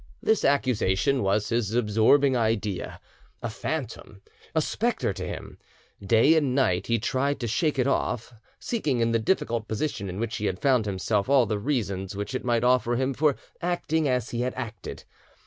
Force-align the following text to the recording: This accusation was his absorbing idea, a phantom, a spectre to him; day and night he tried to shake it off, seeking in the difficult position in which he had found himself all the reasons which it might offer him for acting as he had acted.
This 0.19 0.43
accusation 0.43 1.21
was 1.21 1.49
his 1.49 1.75
absorbing 1.75 2.35
idea, 2.35 2.99
a 3.43 3.51
phantom, 3.51 4.23
a 4.55 4.59
spectre 4.59 5.13
to 5.13 5.23
him; 5.27 5.59
day 6.03 6.33
and 6.35 6.55
night 6.55 6.87
he 6.87 6.97
tried 6.97 7.39
to 7.39 7.45
shake 7.45 7.77
it 7.77 7.85
off, 7.85 8.33
seeking 8.59 8.99
in 8.99 9.11
the 9.11 9.19
difficult 9.19 9.67
position 9.67 10.09
in 10.09 10.19
which 10.19 10.37
he 10.37 10.45
had 10.47 10.57
found 10.59 10.87
himself 10.87 11.29
all 11.29 11.45
the 11.45 11.59
reasons 11.59 12.15
which 12.15 12.33
it 12.33 12.43
might 12.43 12.63
offer 12.63 12.95
him 12.95 13.13
for 13.13 13.35
acting 13.61 14.07
as 14.09 14.31
he 14.31 14.41
had 14.41 14.55
acted. 14.55 15.03